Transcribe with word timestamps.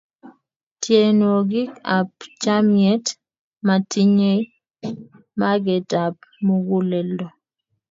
tienwokik 0.81 1.71
ap 1.97 2.09
chamyet 2.41 3.05
kotinyei 3.65 4.41
maket 5.39 5.89
ap 6.05 6.15
mukuleldo 6.45 7.25